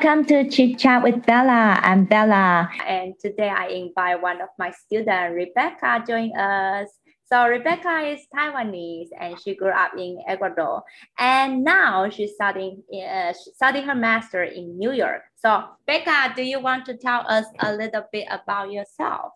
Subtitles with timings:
[0.00, 1.80] Welcome to Chit Chat with Bella.
[1.82, 2.70] I'm Bella.
[2.86, 6.86] And today I invite one of my students, Rebecca, join us.
[7.26, 10.84] So Rebecca is Taiwanese and she grew up in Ecuador.
[11.18, 15.22] And now she's studying, uh, studying her master in New York.
[15.34, 19.32] So Becca, do you want to tell us a little bit about yourself?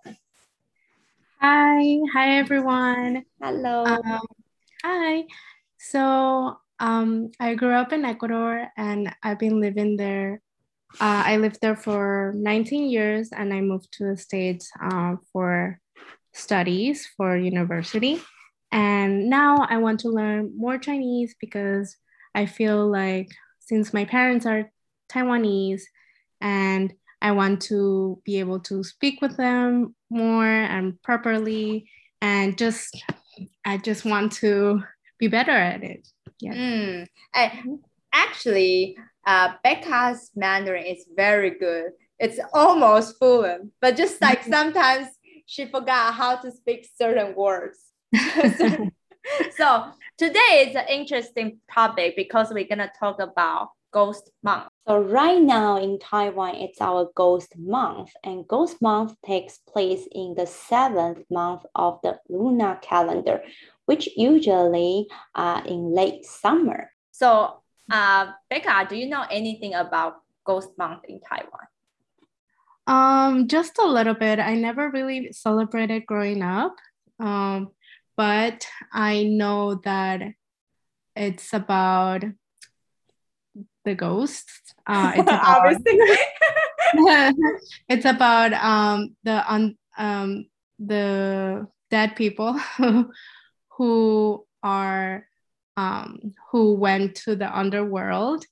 [1.41, 3.25] Hi, hi everyone.
[3.43, 3.85] Hello.
[3.85, 4.21] Um,
[4.85, 5.25] hi.
[5.79, 10.41] So um, I grew up in Ecuador and I've been living there.
[11.01, 15.81] Uh, I lived there for 19 years and I moved to the States uh, for
[16.33, 18.21] studies for university.
[18.71, 21.97] And now I want to learn more Chinese because
[22.35, 23.29] I feel like
[23.61, 24.71] since my parents are
[25.11, 25.83] Taiwanese
[26.41, 31.89] and I want to be able to speak with them more and properly
[32.21, 33.03] and just
[33.65, 34.83] I just want to
[35.19, 36.09] be better at it.
[36.41, 36.55] Yeah.
[36.55, 37.07] Mm.
[37.35, 37.79] And
[38.13, 41.93] actually, uh, Becca's Mandarin is very good.
[42.19, 45.09] It's almost fluent, but just like sometimes
[45.47, 47.79] she forgot how to speak certain words.
[48.59, 48.91] so,
[49.57, 49.85] so
[50.19, 54.69] today is an interesting topic because we're gonna talk about Ghost Month.
[54.89, 60.35] So right now in Taiwan, it's our Ghost Month, and Ghost Month takes place in
[60.37, 63.43] the seventh month of the lunar calendar,
[63.87, 66.91] which usually are in late summer.
[67.11, 67.62] So,
[67.93, 71.69] uh, Becca, do you know anything about Ghost Month in Taiwan?
[72.87, 74.41] Um, just a little bit.
[74.41, 76.75] I never really celebrated growing up,
[77.21, 77.71] um,
[78.17, 80.23] but I know that
[81.15, 82.25] it's about
[83.85, 84.75] the ghosts.
[84.87, 85.77] Uh, it's about
[87.89, 90.47] it's about um, the un, um,
[90.79, 92.59] the dead people
[93.77, 95.27] who are
[95.77, 98.45] um, who went to the underworld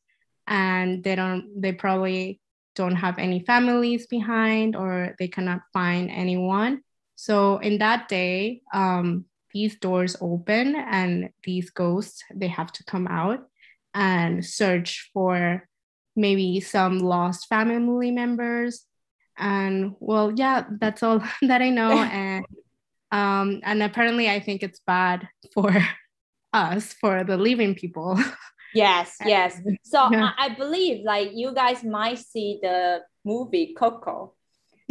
[0.47, 2.41] and they don't they probably
[2.75, 6.83] don't have any families behind or they cannot find anyone.
[7.17, 13.07] So in that day um, these doors open and these ghosts they have to come
[13.07, 13.47] out
[13.95, 15.69] and search for
[16.17, 18.87] maybe some lost family members.
[19.37, 21.91] And well yeah that's all that i know.
[22.03, 22.45] And
[23.13, 25.73] um and apparently i think it's bad for
[26.53, 28.19] us for the living people.
[28.75, 29.61] Yes yes.
[29.85, 30.31] So yeah.
[30.39, 34.35] I, I believe like you guys might see the movie coco.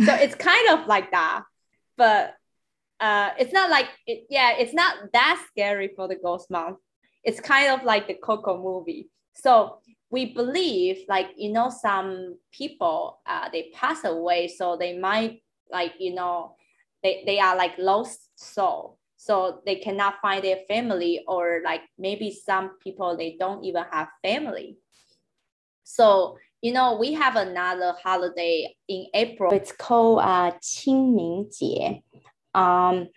[0.03, 1.43] So it's kind of like that
[1.97, 2.33] but
[3.01, 6.77] uh it's not like it yeah it's not that scary for the ghost month
[7.23, 9.09] it's kind of like the coco movie.
[9.33, 15.43] So we believe like you know some people uh, they pass away so they might
[15.71, 16.55] like you know
[17.03, 22.31] they, they are like lost soul so they cannot find their family or like maybe
[22.31, 24.77] some people they don't even have family.
[25.83, 29.53] So you know we have another holiday in april.
[29.53, 32.01] It's called uh, qingming
[32.55, 33.09] um,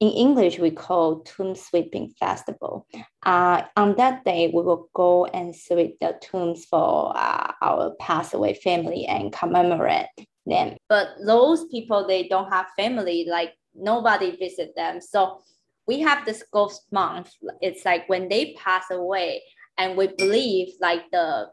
[0.00, 2.84] in english we call tomb sweeping festival.
[3.24, 8.34] Uh, on that day we will go and sweep the tombs for uh, our passed
[8.34, 10.08] away family and commemorate
[10.44, 10.76] them.
[10.88, 15.00] But those people they don't have family like nobody visit them.
[15.00, 15.40] So
[15.86, 17.32] we have this ghost month.
[17.60, 19.42] It's like when they pass away,
[19.78, 21.48] and we believe like the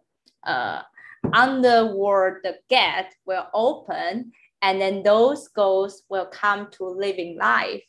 [0.46, 0.82] uh,
[1.34, 7.84] underworld, the gate will open, and then those ghosts will come to living life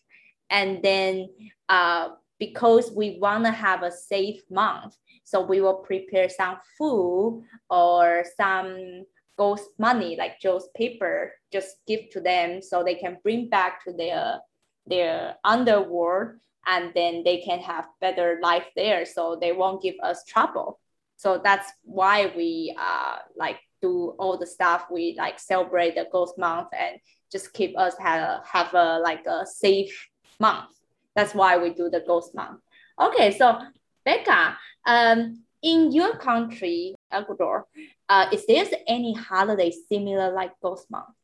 [0.51, 1.29] and then
[1.69, 7.43] uh, because we want to have a safe month, so we will prepare some food
[7.71, 9.05] or some
[9.37, 13.91] ghost money like joss paper, just give to them so they can bring back to
[13.93, 14.41] their
[14.87, 16.29] their underworld
[16.67, 20.81] and then they can have better life there so they won't give us trouble
[21.17, 21.69] so that's
[22.01, 26.95] why we uh like do all the stuff we like celebrate the ghost month and
[27.35, 29.95] just keep us have have a like a safe
[30.41, 30.71] month.
[31.17, 32.61] That's why we do the ghost month.
[33.01, 33.59] Okay, so
[34.05, 37.67] Becca, um, in your country, Ecuador,
[38.09, 41.15] uh, is there any holiday similar like ghost month?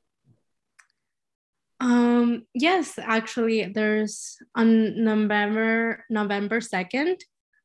[1.81, 7.25] Um, yes, actually, there's on November November second.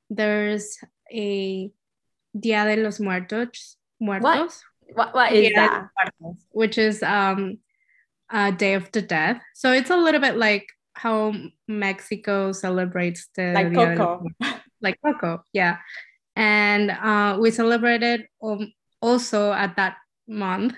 [0.09, 0.77] There's
[1.11, 1.71] a
[2.37, 3.77] Dia de los Muertos.
[3.99, 4.23] Muertos.
[4.23, 5.13] What?
[5.13, 6.35] What, what is Dia that?
[6.51, 7.57] which is um
[8.31, 9.41] a Day of the Dead.
[9.53, 11.33] So it's a little bit like how
[11.67, 14.25] Mexico celebrates the like Coco,
[14.81, 15.77] like Coco, yeah.
[16.35, 18.71] And uh, we celebrated um,
[19.01, 19.97] also at that
[20.27, 20.75] month,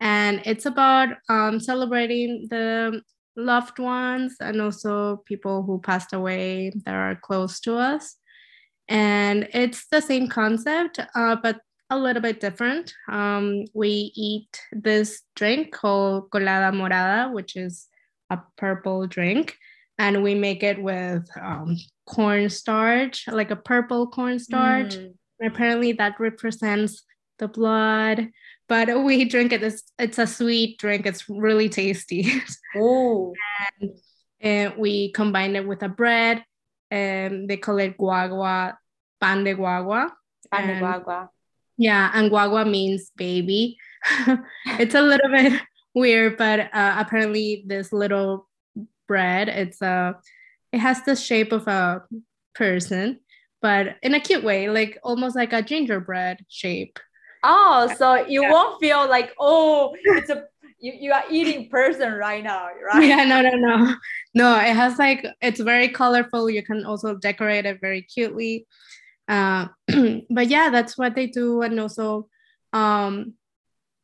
[0.00, 3.02] and it's about um, celebrating the
[3.36, 8.16] loved ones and also people who passed away that are close to us.
[8.88, 11.60] And it's the same concept, uh, but
[11.90, 12.94] a little bit different.
[13.08, 17.86] Um, we eat this drink called colada morada, which is
[18.30, 19.56] a purple drink,
[19.98, 24.96] and we make it with um, cornstarch, like a purple cornstarch.
[24.96, 25.14] Mm.
[25.42, 27.04] Apparently, that represents
[27.38, 28.28] the blood.
[28.68, 29.62] But we drink it.
[29.62, 31.06] It's, it's a sweet drink.
[31.06, 32.32] It's really tasty.
[32.76, 33.32] Oh.
[33.80, 33.90] and,
[34.40, 36.44] and we combine it with a bread.
[36.90, 38.76] And they call it guagua,
[39.20, 40.10] pan de guagua.
[40.50, 41.28] Pan de guagua.
[41.76, 43.78] Yeah, and guagua means baby.
[44.66, 45.60] it's a little bit
[45.94, 48.48] weird, but uh, apparently this little
[49.06, 50.12] bread, it's a, uh,
[50.72, 52.02] it has the shape of a
[52.54, 53.20] person,
[53.62, 56.98] but in a cute way, like almost like a gingerbread shape.
[57.42, 58.52] Oh, so you yeah.
[58.52, 60.44] won't feel like oh, it's a
[60.80, 63.04] you, you are eating person right now, right?
[63.04, 63.94] Yeah, no, no, no.
[64.34, 66.48] No, it has like it's very colorful.
[66.48, 68.66] You can also decorate it very cutely.
[69.26, 69.68] Uh,
[70.30, 71.62] but yeah, that's what they do.
[71.62, 72.28] And also
[72.72, 73.34] um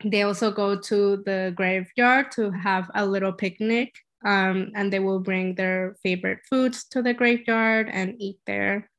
[0.05, 3.95] they also go to the graveyard to have a little picnic.
[4.25, 8.91] Um, and they will bring their favorite foods to the graveyard and eat there.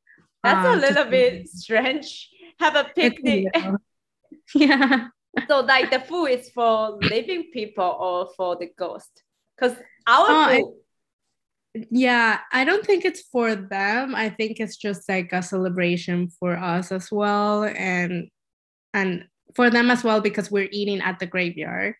[0.44, 2.30] That's um, a little bit strange.
[2.60, 3.48] Have a picnic.
[4.56, 5.08] yeah.
[5.48, 9.24] so like the food is for living people or for the ghost?
[9.58, 9.78] Because
[10.08, 10.74] our oh, food.
[11.78, 14.16] I, yeah, I don't think it's for them.
[14.16, 18.30] I think it's just like a celebration for us as well, and
[18.94, 21.96] and for them as well because we're eating at the graveyard.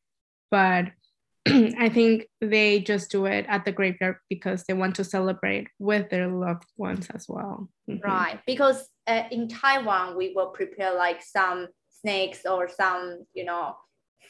[0.50, 0.86] But
[1.48, 6.10] I think they just do it at the graveyard because they want to celebrate with
[6.10, 7.70] their loved ones as well.
[7.90, 8.08] Mm-hmm.
[8.08, 11.68] Right, because uh, in Taiwan we will prepare like some
[12.06, 13.76] snakes or some, you know,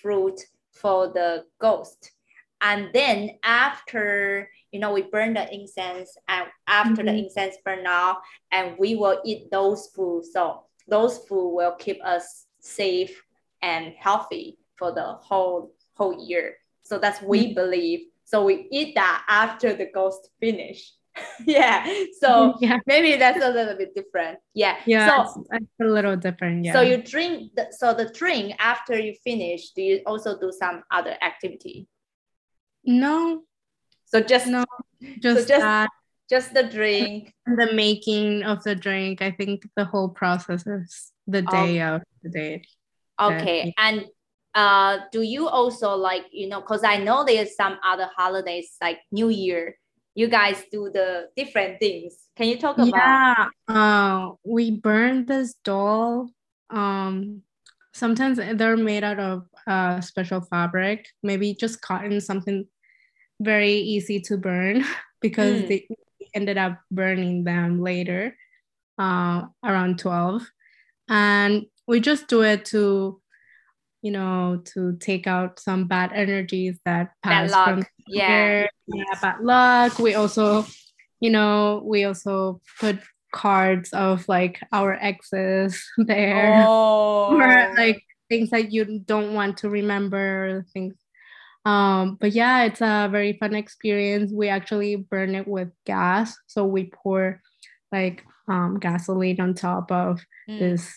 [0.01, 0.39] fruit
[0.71, 2.11] for the ghost.
[2.61, 7.07] And then after, you know, we burn the incense and after mm-hmm.
[7.07, 8.17] the incense burn out
[8.51, 10.23] and we will eat those food.
[10.31, 13.21] So those food will keep us safe
[13.61, 16.55] and healthy for the whole whole year.
[16.83, 17.55] So that's we mm-hmm.
[17.55, 17.99] believe.
[18.23, 20.93] So we eat that after the ghost finish.
[21.45, 21.85] yeah.
[22.19, 22.79] So yeah.
[22.85, 24.39] maybe that's a little bit different.
[24.53, 24.77] Yeah.
[24.85, 25.25] Yeah.
[25.25, 26.65] So it's, it's a little different.
[26.65, 26.73] Yeah.
[26.73, 27.51] So you drink.
[27.55, 31.87] The, so the drink after you finish, do you also do some other activity?
[32.83, 33.43] No.
[34.05, 34.65] So just no.
[35.19, 35.89] Just so just, that.
[36.29, 37.33] just the drink.
[37.45, 39.21] The making of the drink.
[39.21, 42.63] I think the whole process is the day of the day.
[43.19, 43.73] Okay.
[43.77, 44.05] And
[44.53, 46.61] uh, do you also like you know?
[46.61, 49.75] Because I know there's some other holidays like New Year
[50.15, 52.15] you guys do the different things.
[52.35, 52.89] Can you talk about?
[52.95, 56.29] Yeah, uh, we burn this doll.
[56.69, 57.41] Um,
[57.93, 62.65] sometimes they're made out of uh, special fabric, maybe just cotton, something
[63.41, 64.85] very easy to burn
[65.21, 65.67] because mm.
[65.67, 65.87] they
[66.33, 68.35] ended up burning them later,
[68.97, 70.47] uh, around 12.
[71.09, 73.21] And we just do it to
[74.05, 78.67] you know, to take out some bad energies that pass from yeah.
[78.85, 79.97] yeah, bad luck.
[79.97, 80.63] We also,
[81.19, 82.99] you know, we also put
[83.33, 87.35] cards of like our exes there, oh.
[87.35, 87.99] or like
[88.29, 90.93] things that you don't want to remember, things.
[91.65, 94.31] Um, but yeah, it's a very fun experience.
[94.31, 97.41] We actually burn it with gas, so we pour
[97.91, 100.59] like um, gasoline on top of mm.
[100.59, 100.93] this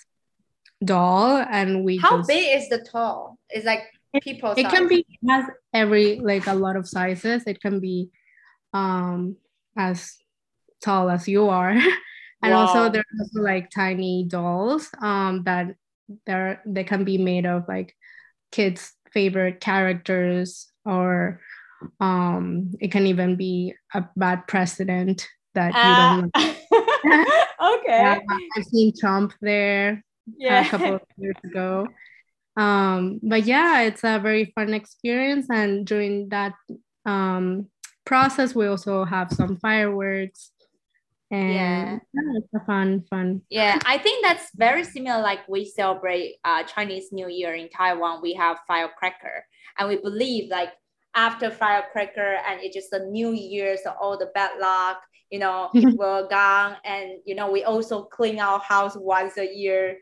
[0.85, 3.82] doll and we how just, big is the doll it's like
[4.23, 7.44] people it, it can be it has every like a lot of sizes.
[7.47, 8.11] It can be
[8.73, 9.37] um
[9.76, 10.16] as
[10.82, 11.76] tall as you are.
[12.40, 12.66] And wow.
[12.66, 15.75] also there's also like tiny dolls um that
[16.25, 17.97] they're they can be made of like
[18.52, 21.40] kids favorite characters or
[21.99, 27.75] um it can even be a bad president that uh, you don't ah.
[27.75, 27.82] okay.
[27.88, 28.18] Yeah,
[28.56, 30.04] i've seen trump there
[30.37, 30.66] yeah.
[30.66, 31.87] a couple of years ago.
[32.56, 35.47] Um, but yeah, it's a very fun experience.
[35.49, 36.54] And during that
[37.06, 37.68] um,
[38.04, 40.50] process, we also have some fireworks.
[41.30, 41.99] And yeah.
[42.14, 43.42] yeah, it's a fun, fun.
[43.50, 45.20] Yeah, I think that's very similar.
[45.20, 49.44] Like we celebrate uh, Chinese New Year in Taiwan, we have firecracker,
[49.78, 50.70] and we believe like
[51.14, 55.68] after firecracker and it's just a new year, so all the bad luck, you know,
[55.75, 56.76] will gone.
[56.85, 59.99] And you know, we also clean our house once a year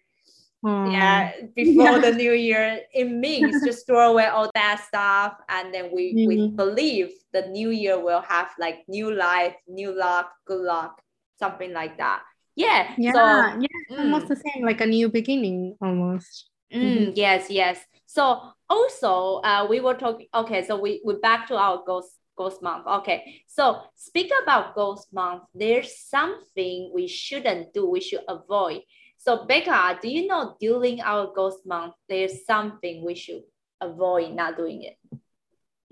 [0.67, 1.99] yeah before yeah.
[1.99, 6.29] the new year it means just throw away all that stuff and then we mm-hmm.
[6.29, 11.01] we believe the new year will have like new life new luck good luck
[11.39, 12.23] something like that
[12.57, 13.99] yeah yeah so, yeah mm.
[13.99, 17.11] almost the same like a new beginning almost mm, mm-hmm.
[17.15, 21.83] yes yes so also uh we were talking okay so we we back to our
[21.87, 28.01] ghost ghost month okay so speak about ghost month there's something we shouldn't do we
[28.01, 28.81] should avoid
[29.27, 33.43] So Becca, do you know during our ghost month, there's something we should
[33.81, 34.97] avoid not doing it?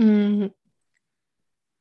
[0.01, 0.53] Mm,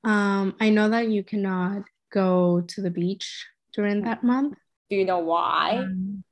[0.03, 4.57] um, I know that you cannot go to the beach during that month.
[4.89, 5.77] Do you know why?
[5.77, 6.24] Um,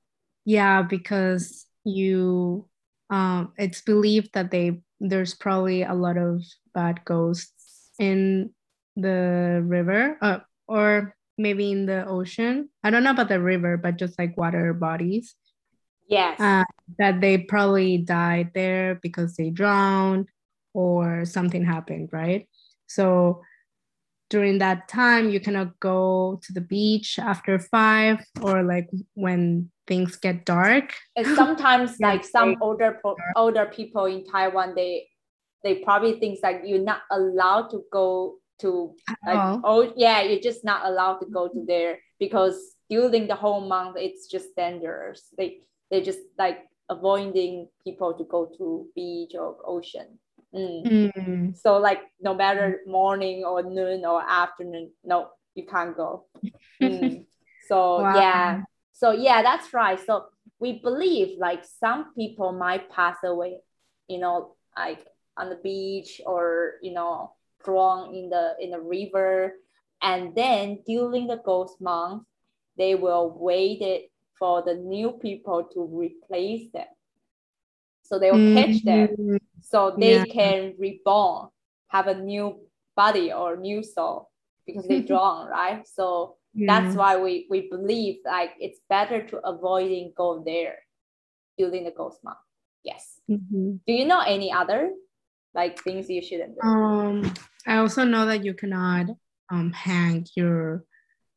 [0.43, 2.65] yeah, because you
[3.11, 6.41] um, it's believed that they there's probably a lot of
[6.73, 8.55] bad ghosts in
[8.95, 12.69] the river uh, or maybe in the ocean.
[12.83, 15.35] I don't know about the river, but just like water bodies.
[16.07, 16.39] Yes.
[16.39, 16.63] Uh,
[16.99, 20.27] that they probably died there because they drowned
[20.73, 22.47] or something happened, right?
[22.87, 23.41] So
[24.29, 30.15] during that time, you cannot go to the beach after five or like when things
[30.17, 30.95] get dark.
[31.15, 32.99] And sometimes, like some older
[33.35, 35.07] older people in Taiwan, they
[35.63, 38.93] they probably think like you're not allowed to go to
[39.25, 43.61] like oh yeah you're just not allowed to go to there because during the whole
[43.61, 49.57] month it's just dangerous they they just like avoiding people to go to beach or
[49.65, 50.19] ocean
[50.53, 51.11] mm.
[51.13, 51.57] Mm.
[51.57, 56.25] so like no matter morning or noon or afternoon no you can't go
[56.81, 57.25] mm.
[57.67, 58.15] so wow.
[58.15, 60.25] yeah so yeah that's right so
[60.59, 63.57] we believe like some people might pass away
[64.07, 65.05] you know like
[65.37, 67.31] on the beach or you know
[67.63, 69.53] drown in the in the river
[70.01, 72.23] and then during the ghost month
[72.77, 76.87] they will wait it for the new people to replace them
[78.03, 78.73] so they will mm-hmm.
[78.73, 80.25] catch them so they yeah.
[80.25, 81.47] can reborn
[81.87, 82.59] have a new
[82.95, 84.29] body or new soul
[84.65, 86.67] because they drown right so yeah.
[86.67, 90.79] that's why we we believe like it's better to avoiding go there
[91.57, 92.37] during the ghost month
[92.83, 93.75] yes mm-hmm.
[93.85, 94.91] do you know any other
[95.53, 97.33] like things you shouldn't do um
[97.67, 99.07] I also know that you cannot
[99.49, 100.85] um, hang your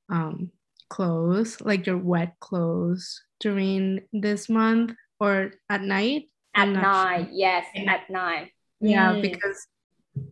[0.08, 0.50] um,
[0.88, 6.30] clothes, like your wet clothes, during this month or at night.
[6.54, 7.30] At night, sure.
[7.32, 8.52] yes, at night.
[8.80, 9.22] Yeah, mm.
[9.22, 9.66] because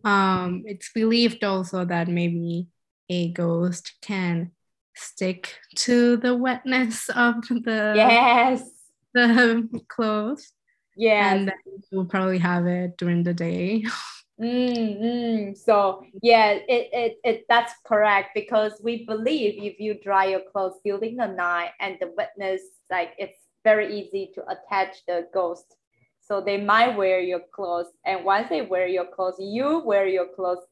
[0.03, 2.67] um, it's believed also that maybe
[3.09, 4.51] a ghost can
[4.95, 8.63] stick to the wetness of the yes
[9.13, 10.53] the clothes.
[10.95, 11.55] Yeah, and then
[11.91, 13.85] you'll probably have it during the day.
[14.41, 15.53] Mm-hmm.
[15.53, 20.79] So yeah, it, it, it that's correct because we believe if you dry your clothes
[20.83, 25.75] during the night and the wetness, like it's very easy to attach the ghost.
[26.19, 30.27] So they might wear your clothes, and once they wear your clothes, you wear your
[30.35, 30.65] clothes.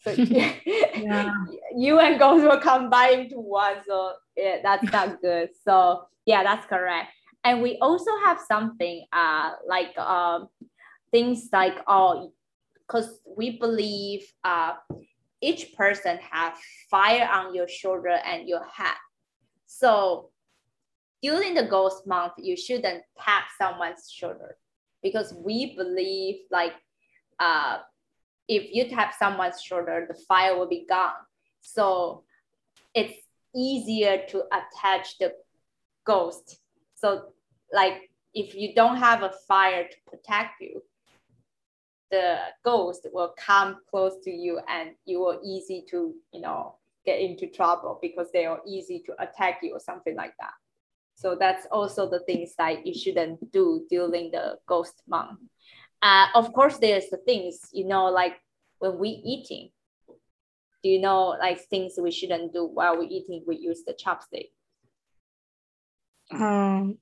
[0.00, 1.32] So yeah.
[1.74, 3.76] you and ghost will combine into one.
[3.86, 5.50] So yeah, that's not good.
[5.64, 7.08] So yeah, that's correct.
[7.44, 10.48] And we also have something uh like um
[11.10, 12.32] things like oh
[12.88, 14.72] because we believe uh,
[15.40, 16.56] each person have
[16.90, 18.96] fire on your shoulder and your head.
[19.66, 20.30] So
[21.22, 24.56] during the ghost month, you shouldn't tap someone's shoulder
[25.02, 26.72] because we believe like
[27.38, 27.78] uh,
[28.48, 31.12] if you tap someone's shoulder, the fire will be gone.
[31.60, 32.24] So
[32.94, 33.14] it's
[33.54, 35.34] easier to attach the
[36.04, 36.58] ghost.
[37.00, 37.32] So
[37.72, 40.82] like if you don't have a fire to protect you,
[42.10, 47.20] the ghost will come close to you and you will easy to you know get
[47.20, 50.52] into trouble because they are easy to attack you or something like that.
[51.14, 55.40] So that's also the things that you shouldn't do during the ghost month.
[56.00, 58.36] Uh, of course there's the things you know like
[58.78, 59.70] when we eating.
[60.82, 64.50] Do you know like things we shouldn't do while we eating we use the chopstick
[66.30, 66.98] um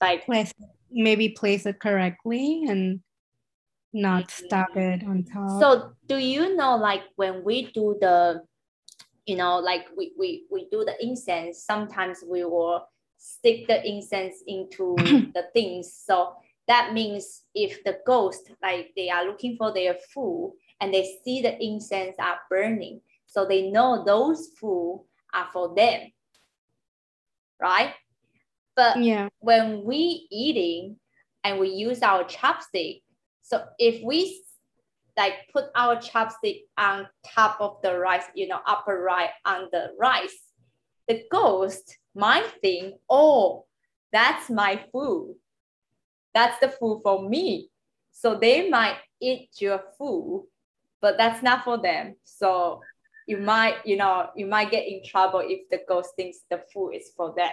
[0.00, 0.52] like place
[0.90, 3.00] maybe place it correctly and
[3.92, 5.60] not stop it on top.
[5.60, 8.42] So do you know like when we do the,
[9.26, 12.86] you know, like we we, we do the incense, sometimes we will
[13.16, 14.94] stick the incense into
[15.34, 15.92] the things.
[15.92, 16.34] So
[16.66, 21.42] that means if the ghost like they are looking for their food and they see
[21.42, 26.12] the incense are burning, so they know those food are for them.
[27.60, 27.94] Right?
[28.76, 29.28] But yeah.
[29.40, 30.96] when we eating
[31.42, 33.02] and we use our chopstick,
[33.42, 34.42] so if we
[35.16, 39.90] like put our chopstick on top of the rice, you know, upper right on the
[39.98, 40.52] rice,
[41.08, 43.64] the ghost might think, oh,
[44.12, 45.34] that's my food.
[46.34, 47.70] That's the food for me.
[48.12, 50.46] So they might eat your food,
[51.00, 52.16] but that's not for them.
[52.24, 52.80] So
[53.28, 56.92] you might, you know, you might get in trouble if the ghost thinks the food
[56.94, 57.52] is for them.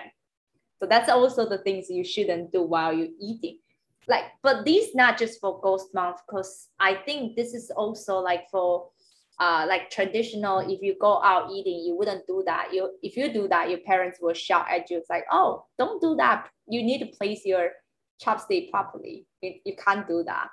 [0.79, 3.59] So that's also the things you shouldn't do while you're eating
[4.07, 8.47] like but these not just for ghost month because i think this is also like
[8.51, 8.87] for
[9.39, 12.69] uh, like traditional, if you go out eating, you wouldn't do that.
[12.71, 14.97] You if you do that, your parents will shout at you.
[14.97, 16.47] It's like, oh, don't do that.
[16.67, 17.71] You need to place your
[18.23, 19.25] chopstick properly.
[19.41, 20.47] You, you can't do that.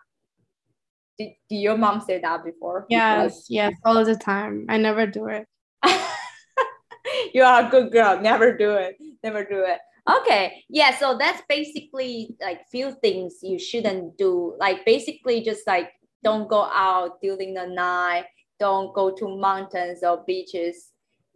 [1.19, 2.87] Did, did your mom say that before?
[2.88, 4.66] Yes, yes, all the time.
[4.69, 5.47] I never do it.
[7.35, 8.21] you are a good girl.
[8.21, 8.97] Never do it.
[9.23, 9.78] Never do it.
[10.11, 10.64] Okay.
[10.69, 10.97] Yeah.
[10.97, 14.54] So that's basically like few things you shouldn't do.
[14.59, 15.90] Like basically just like
[16.25, 18.25] don't go out during the night.
[18.59, 20.90] Don't go to mountains or beaches,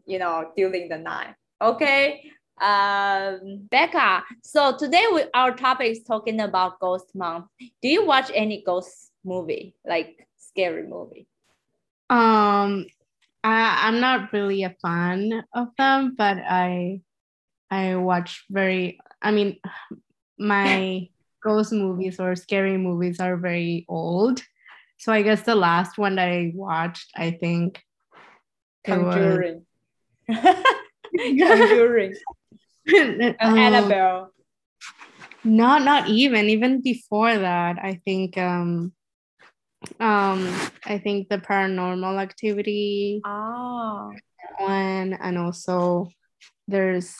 [0.05, 1.35] you know, during the night.
[1.61, 2.31] Okay.
[2.61, 4.25] Um, Becca.
[4.43, 7.47] So today we, our topic is talking about ghost month.
[7.83, 11.27] Do you watch any ghost movie, like scary movie?
[12.09, 12.87] Um,
[13.43, 17.01] I, I'm not really a fan of them, but I
[17.71, 19.59] I watch very I mean
[20.39, 21.09] my
[21.43, 24.43] ghost movies or scary movies are very old.
[24.99, 27.83] So I guess the last one that I watched, I think
[28.87, 29.67] Conjuring.
[30.29, 32.15] Conjuring.
[32.89, 34.31] um, Annabelle.
[35.45, 37.79] Not not even even before that.
[37.83, 38.93] I think um
[40.01, 40.49] um
[40.85, 44.13] I think the paranormal activity Oh.
[44.59, 46.09] one and also
[46.69, 47.15] there's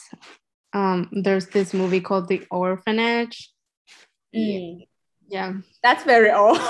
[0.73, 3.53] um there's this movie called The Orphanage.
[4.35, 4.87] Mm.
[5.29, 5.53] Yeah.
[5.83, 6.59] That's very old.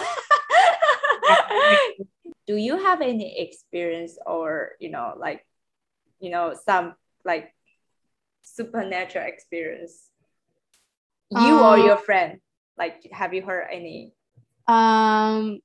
[2.46, 5.44] Do you have any experience or you know like
[6.20, 7.52] you know some like
[8.42, 10.10] supernatural experience?
[11.30, 12.40] You or Um, your friend?
[12.78, 14.12] Like have you heard any?
[14.68, 15.58] Um,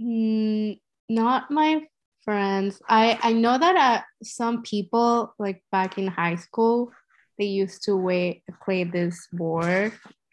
[0.00, 0.78] mm,
[1.08, 1.82] not my
[2.24, 2.80] friends.
[2.88, 6.92] I I know that uh, some people like back in high school,
[7.38, 9.92] they used to wait, play this board.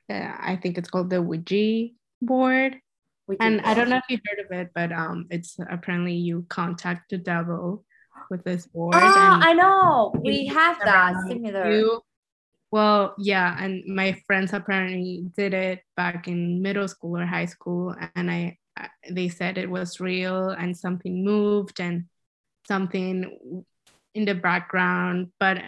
[0.10, 1.90] Uh, I think it's called the Ouija
[2.22, 2.78] board,
[3.40, 6.46] and is- I don't know if you heard of it, but um, it's apparently you
[6.50, 7.86] contact the devil
[8.30, 8.96] with this board.
[8.96, 10.14] And I know.
[10.24, 11.70] We have that similar.
[11.72, 12.02] you.
[12.72, 17.96] Well, yeah, and my friends apparently did it back in middle school or high school,
[18.16, 18.58] and I-
[19.10, 22.06] they said it was real and something moved and
[22.68, 23.64] something
[24.14, 25.32] in the background.
[25.40, 25.60] But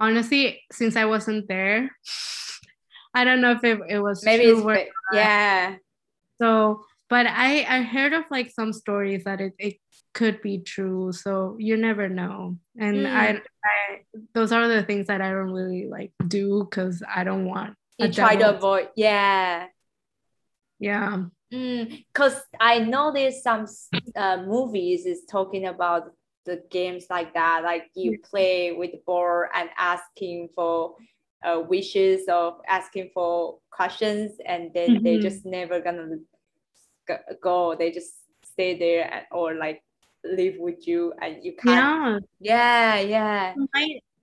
[0.00, 1.90] honestly, since I wasn't there,
[3.14, 5.76] I don't know if it, it was Maybe true or yeah.
[6.40, 9.74] so, but I I heard of like some stories that it, it
[10.14, 11.12] could be true.
[11.12, 12.56] So you never know.
[12.78, 13.12] And Mm.
[13.14, 13.28] I,
[13.64, 14.00] I
[14.34, 18.10] those are the things that I don't really like do because I don't want You
[18.12, 18.88] try to avoid.
[18.96, 19.66] Yeah.
[20.78, 21.24] yeah.
[22.12, 23.66] Because I know there's some
[24.16, 26.12] uh, movies is talking about
[26.44, 30.96] the games like that, like you play with the board and asking for
[31.42, 35.22] uh, wishes or asking for questions, and then they Mhm.
[35.22, 36.18] just never gonna
[37.40, 37.74] go.
[37.74, 38.14] They just
[38.44, 39.82] stay there and, or like
[40.24, 42.24] live with you, and you can't.
[42.40, 42.98] Yeah.
[43.00, 43.54] Yeah, yeah.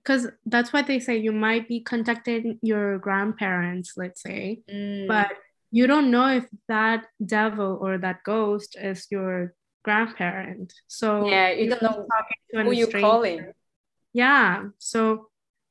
[0.02, 1.16] Because that's what they say.
[1.18, 5.06] You might be contacting your grandparents, let's say, Mm.
[5.06, 5.28] but
[5.72, 10.72] you don't know if that devil or that ghost is your grandparent.
[10.86, 12.06] So yeah, you don't know
[12.52, 13.06] who you stranger.
[13.06, 13.52] calling.
[14.12, 14.64] Yeah.
[14.78, 15.28] So,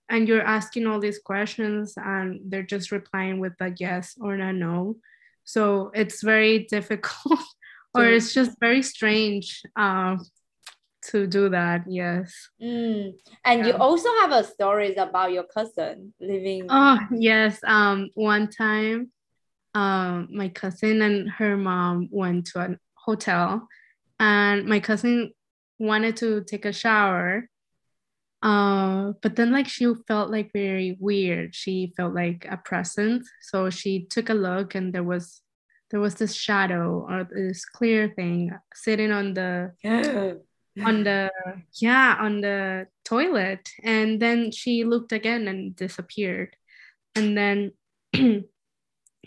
[0.09, 4.51] and you're asking all these questions and they're just replying with a yes or a
[4.51, 4.97] no.
[5.43, 7.39] So it's very difficult
[7.93, 10.19] or it's just very strange um,
[11.09, 11.83] to do that.
[11.87, 12.33] Yes.
[12.59, 13.13] Mm.
[13.45, 16.65] And you also have a stories about your cousin living.
[16.69, 17.59] Oh, yes.
[17.63, 19.11] Um, one time,
[19.73, 23.67] um, my cousin and her mom went to a hotel
[24.19, 25.31] and my cousin
[25.79, 27.49] wanted to take a shower
[28.43, 31.53] uh, but then like she felt like very weird.
[31.53, 35.41] She felt like a presence so she took a look and there was
[35.91, 40.33] there was this shadow or this clear thing sitting on the yeah.
[40.83, 41.29] on the
[41.73, 43.69] yeah on the toilet.
[43.83, 46.55] And then she looked again and disappeared.
[47.15, 47.73] And then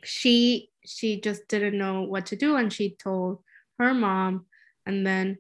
[0.05, 3.43] she she just didn't know what to do and she told
[3.79, 4.47] her mom
[4.87, 5.39] and then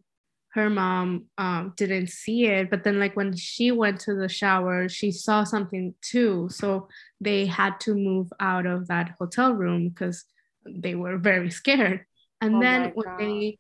[0.55, 2.71] her mom um, didn't see it.
[2.71, 6.49] But then like when she went to the shower she saw something too.
[6.51, 6.89] So
[7.21, 10.25] they had to move out of that hotel room because
[10.67, 12.07] they were very scared.
[12.41, 13.19] And Oh then when God.
[13.19, 13.59] they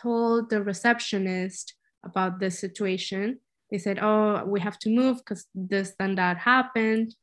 [0.00, 5.92] told the receptionist about this situation they said oh we have to move because this
[5.98, 7.14] and that happened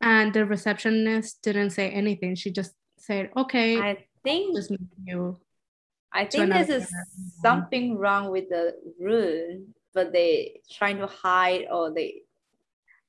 [0.00, 4.72] and the receptionist didn't say anything she just said okay I think just
[5.04, 5.38] you
[6.12, 7.32] I think this is room.
[7.42, 12.22] something wrong with the room, but they trying to hide or they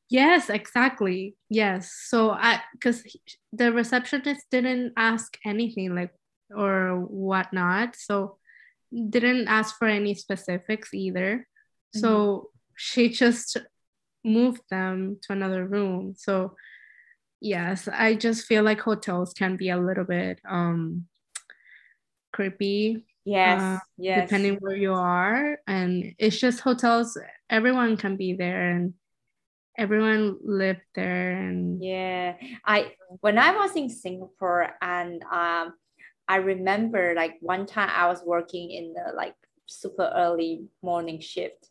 [0.09, 1.37] Yes, exactly.
[1.49, 1.93] Yes.
[1.93, 3.01] So I because
[3.53, 6.13] the receptionist didn't ask anything like
[6.53, 7.95] or whatnot.
[7.95, 8.37] So
[8.91, 11.47] didn't ask for any specifics either.
[11.95, 12.45] So mm-hmm.
[12.75, 13.55] she just
[14.23, 16.13] moved them to another room.
[16.17, 16.55] So
[17.41, 21.07] yes, I just feel like hotels can be a little bit um
[22.31, 23.05] creepy.
[23.25, 24.29] Yes, uh, yes.
[24.29, 25.59] Depending where you are.
[25.67, 27.17] And it's just hotels,
[27.49, 28.93] everyone can be there and
[29.77, 32.35] everyone lived there and yeah.
[32.65, 35.73] I when I was in Singapore and um
[36.27, 41.69] I remember like one time I was working in the like super early morning shift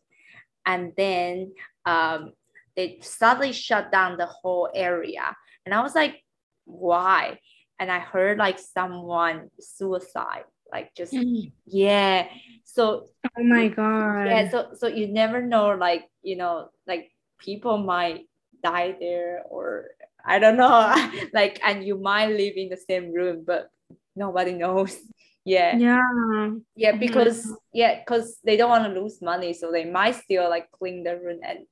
[0.65, 1.53] and then
[1.85, 2.33] um,
[2.75, 6.21] they suddenly shut down the whole area and i was like
[6.65, 7.39] why?
[7.79, 11.51] And i heard like someone suicide like just mm.
[11.65, 12.27] yeah.
[12.63, 17.77] So oh my god yeah so so you never know like you know like people
[17.77, 18.29] might
[18.63, 19.89] die there or
[20.23, 20.95] i don't know.
[21.33, 23.69] Like and you might live in the same room but
[24.15, 24.95] nobody knows.
[25.43, 25.75] Yeah.
[25.75, 26.53] Yeah.
[26.75, 30.69] Yeah because yeah because they don't want to lose money so they might still like
[30.69, 31.65] clean the room and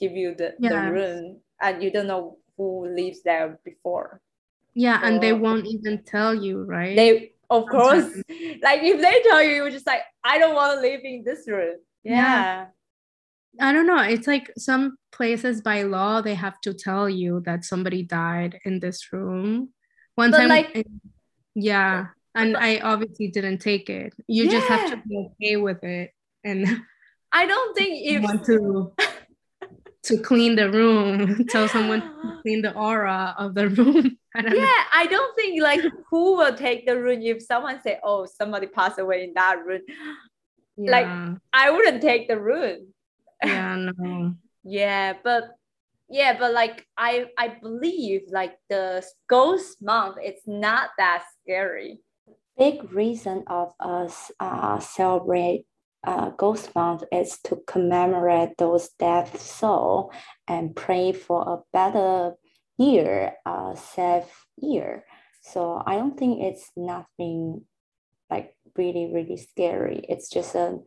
[0.00, 1.44] give you the, the room.
[1.60, 4.20] And you don't know who lives there before
[4.74, 8.06] yeah so, and they won't even tell you right they of course
[8.62, 11.48] like if they tell you you're just like i don't want to live in this
[11.48, 12.14] room yeah.
[12.14, 12.66] yeah.
[13.60, 14.00] I don't know.
[14.00, 18.78] It's like some places by law they have to tell you that somebody died in
[18.78, 19.70] this room.
[20.14, 20.86] One but time, like,
[21.54, 24.14] yeah, and I obviously didn't take it.
[24.28, 24.50] You yeah.
[24.50, 26.12] just have to be okay with it.
[26.44, 26.64] And
[27.32, 28.92] I don't think if want to
[30.04, 34.16] to clean the room, tell someone to clean the aura of the room.
[34.34, 34.66] I yeah, know.
[34.94, 38.98] I don't think like who will take the room if someone say, "Oh, somebody passed
[38.98, 39.82] away in that room."
[40.76, 40.90] Yeah.
[40.90, 42.94] Like I wouldn't take the room.
[43.44, 44.34] Yeah, no.
[44.62, 45.56] yeah, but
[46.10, 52.00] yeah but like i i believe like the ghost month it's not that scary
[52.58, 55.64] big reason of us uh, celebrate
[56.04, 60.12] uh, ghost month is to commemorate those dead soul
[60.48, 62.32] and pray for a better
[62.78, 65.04] year uh, safe year
[65.42, 67.62] so i don't think it's nothing
[68.30, 70.78] like really really scary it's just a,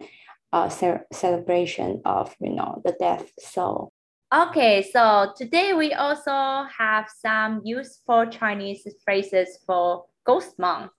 [0.51, 3.91] a ce- celebration of you know the death soul
[4.33, 10.89] Okay, so today we also have some useful Chinese phrases for Ghost Month.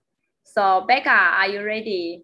[0.45, 2.23] So Becca, are you ready?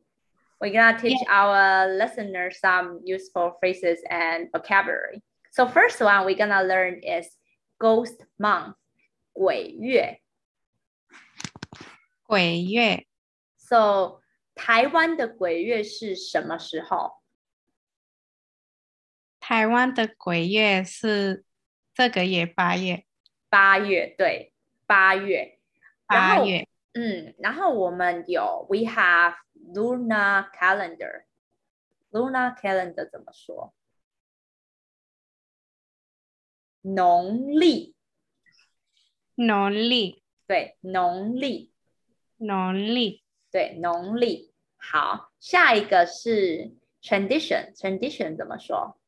[0.60, 1.32] We're gonna teach yeah.
[1.32, 5.22] our listeners some useful phrases and vocabulary.
[5.52, 7.28] So first one we're gonna learn is
[7.80, 8.76] Ghost Month,
[9.34, 10.22] 鬼月.
[12.28, 13.06] 鬼月.
[13.58, 14.22] So
[14.56, 17.22] 台湾的鬼月是什么时候？
[19.40, 21.44] 台湾的鬼月是
[21.94, 23.06] 这个月八月，
[23.50, 24.54] 八月对，
[24.88, 25.60] 八月，
[26.08, 29.36] 八月，嗯，然后我们有，we have
[29.75, 33.75] lunar calendar，lunar calendar 怎么说？
[36.83, 37.95] 农历，
[39.35, 41.71] 农历，对，农历，
[42.39, 44.55] 农历，对，农历。
[44.77, 48.99] 好，下一个是 tradition，tradition 怎么说？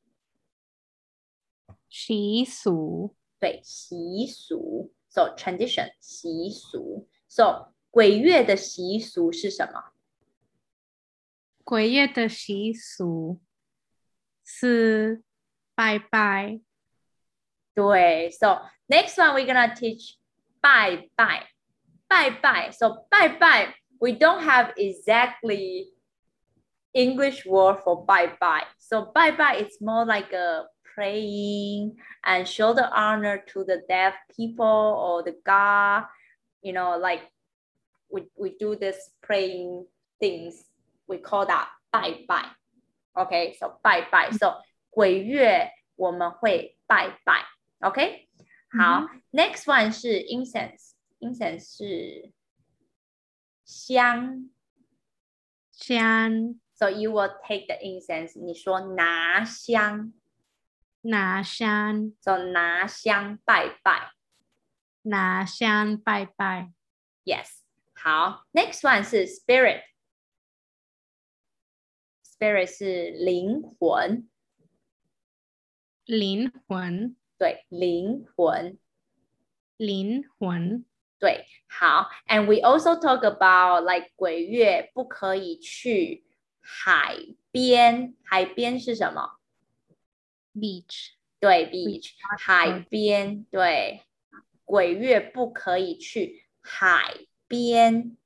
[1.88, 9.91] 习俗，对，习俗，so tradition 习俗，so 鬼月的习俗是什么？
[11.63, 13.41] 鬼月的习俗
[14.43, 15.24] 是
[15.76, 16.62] 拜拜。
[17.74, 20.15] 对，so next one we're gonna teach
[20.62, 21.50] 拜拜，
[22.08, 25.93] 拜拜，so 拜拜，we don't have exactly
[26.93, 28.65] English word for bye bye.
[28.80, 34.15] So bye bye it's more like a praying and show the honor to the deaf
[34.36, 36.06] people or the God,
[36.63, 37.22] you know, like
[38.10, 39.86] we, we do this praying
[40.20, 40.63] things.
[41.06, 42.50] We call that bye bye.
[43.13, 44.32] Okay, so bye bye.
[44.32, 47.46] So 鬼月我们会拜拜。
[47.80, 48.28] OK，
[48.70, 52.32] 好、mm hmm.，Next one 是 incense，incense 是
[53.63, 54.50] 香
[55.72, 56.60] 香。
[56.74, 60.13] So you will take the incense，你说拿香。
[61.02, 64.12] 拿香，就拿香拜拜，
[65.04, 66.74] 拿香拜拜。
[67.24, 67.62] Yes，
[67.93, 69.26] 好，Next one 是
[72.42, 74.28] very 是灵魂。
[76.05, 77.14] 灵魂。
[77.38, 78.76] 对灵魂。
[79.76, 80.85] 灵魂。
[81.20, 82.11] 对好。
[82.26, 86.24] And we also talk about like 鬼月不可以去
[86.61, 87.16] 海
[87.52, 88.16] 边。
[88.24, 89.38] 海边是什么
[90.52, 94.02] ？Beach 对 beach 海边对。
[94.64, 97.14] 鬼月不可以去海
[97.46, 98.16] 边。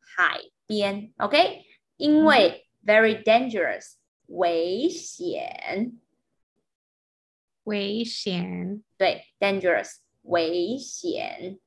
[0.00, 1.64] 海边 ok
[1.96, 3.97] 因为 very dangerous.
[4.27, 5.99] 危险。
[7.63, 8.83] 危险。
[8.97, 11.59] 对，dangerous，危险。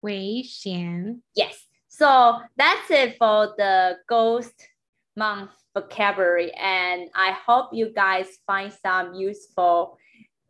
[0.00, 1.22] 危险。
[1.34, 1.56] Yes.
[1.88, 4.54] So that's it for the ghost
[5.16, 9.98] month vocabulary, and I hope you guys find some useful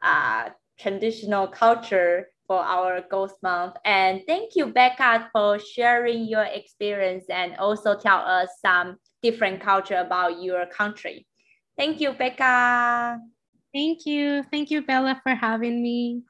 [0.02, 3.77] uh, traditional culture for our ghost month.
[3.85, 9.95] And thank you, Becca, for sharing your experience and also tell us some different culture
[9.95, 11.25] about your country.
[11.77, 13.19] Thank you, Becca.
[13.73, 14.43] Thank you.
[14.51, 16.23] Thank you, Bella, for having me.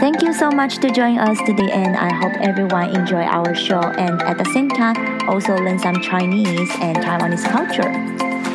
[0.00, 3.80] Thank you so much to join us today and I hope everyone enjoy our show
[3.80, 4.96] and at the same time
[5.28, 7.92] also learn some Chinese and Taiwanese culture.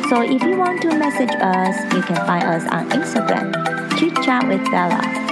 [0.08, 3.54] So if you want to message us, you can find us on Instagram,
[3.98, 5.31] Chit Chat with Bella.